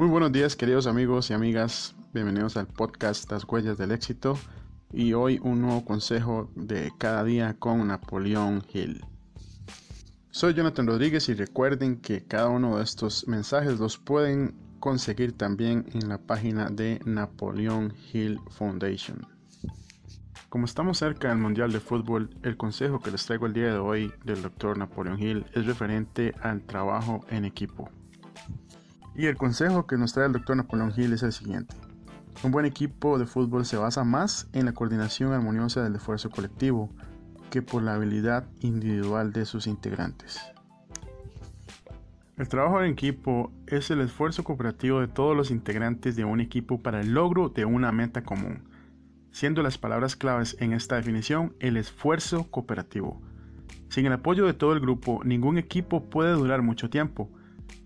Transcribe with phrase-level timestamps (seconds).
[0.00, 4.38] Muy buenos días queridos amigos y amigas, bienvenidos al podcast Las Huellas del Éxito
[4.94, 9.04] y hoy un nuevo consejo de cada día con Napoleón Hill.
[10.30, 15.84] Soy Jonathan Rodríguez y recuerden que cada uno de estos mensajes los pueden conseguir también
[15.92, 19.26] en la página de Napoleón Hill Foundation.
[20.48, 23.78] Como estamos cerca del Mundial de Fútbol, el consejo que les traigo el día de
[23.78, 24.78] hoy del Dr.
[24.78, 27.90] Napoleón Hill es referente al trabajo en equipo.
[29.14, 30.56] Y el consejo que nos trae el Dr.
[30.56, 31.74] Napoleón Hill es el siguiente.
[32.42, 36.90] Un buen equipo de fútbol se basa más en la coordinación armoniosa del esfuerzo colectivo
[37.50, 40.40] que por la habilidad individual de sus integrantes.
[42.40, 46.80] El trabajo en equipo es el esfuerzo cooperativo de todos los integrantes de un equipo
[46.80, 48.62] para el logro de una meta común,
[49.30, 53.20] siendo las palabras claves en esta definición el esfuerzo cooperativo.
[53.90, 57.28] Sin el apoyo de todo el grupo, ningún equipo puede durar mucho tiempo.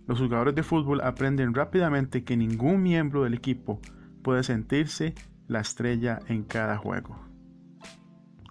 [0.07, 3.81] Los jugadores de fútbol aprenden rápidamente que ningún miembro del equipo
[4.23, 5.15] puede sentirse
[5.49, 7.19] la estrella en cada juego.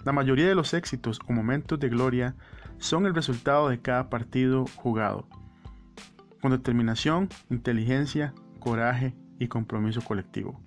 [0.03, 2.35] La mayoría de los éxitos o momentos de gloria
[2.77, 5.27] son el resultado de cada partido jugado
[6.43, 10.61] con determinación, inteligencia, coraje y compromiso colectivo.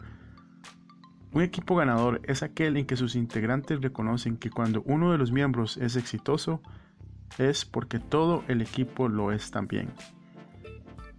[1.32, 5.32] Un equipo ganador es aquel en que sus integrantes reconocen que cuando uno de los
[5.32, 6.62] miembros es exitoso,
[7.36, 9.90] es porque todo el equipo lo es también.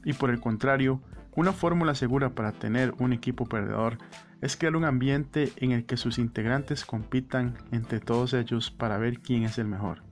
[0.07, 1.01] Y por el contrario,
[1.35, 3.97] una fórmula segura para tener un equipo perdedor
[4.39, 9.19] es crear un ambiente en el que sus integrantes compitan entre todos ellos para ver
[9.19, 10.03] quién es el mejor,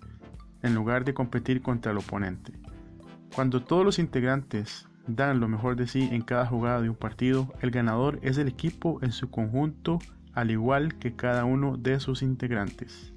[0.63, 2.51] en lugar de competir contra el oponente.
[3.33, 7.53] Cuando todos los integrantes dan lo mejor de sí en cada jugada de un partido,
[7.61, 9.99] el ganador es el equipo en su conjunto,
[10.33, 13.14] al igual que cada uno de sus integrantes.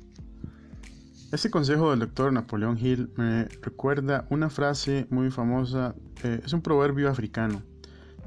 [1.31, 6.63] Este consejo del doctor Napoleón Hill me recuerda una frase muy famosa, eh, es un
[6.63, 7.63] proverbio africano,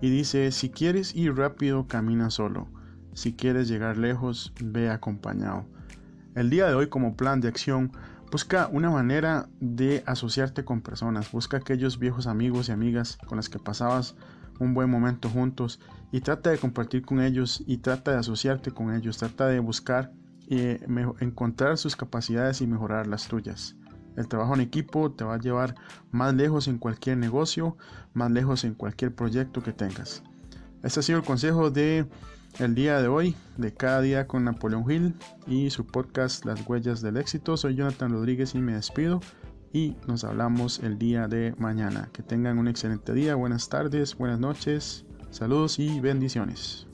[0.01, 2.67] y dice, si quieres ir rápido, camina solo,
[3.13, 5.65] si quieres llegar lejos, ve acompañado.
[6.35, 7.91] El día de hoy como plan de acción
[8.31, 11.29] Busca una manera de asociarte con personas.
[11.33, 14.15] Busca aquellos viejos amigos y amigas con las que pasabas
[14.57, 15.81] un buen momento juntos
[16.13, 19.17] y trata de compartir con ellos y trata de asociarte con ellos.
[19.17, 20.13] Trata de buscar
[21.19, 23.75] encontrar sus capacidades y mejorar las tuyas.
[24.17, 25.75] El trabajo en equipo te va a llevar
[26.11, 27.77] más lejos en cualquier negocio,
[28.13, 30.23] más lejos en cualquier proyecto que tengas.
[30.83, 32.05] Este ha sido el consejo de
[32.59, 35.15] el día de hoy, de cada día con Napoleón Hill
[35.47, 37.55] y su podcast Las Huellas del Éxito.
[37.55, 39.21] Soy Jonathan Rodríguez y me despido
[39.71, 42.09] y nos hablamos el día de mañana.
[42.11, 46.90] Que tengan un excelente día, buenas tardes, buenas noches, saludos y bendiciones.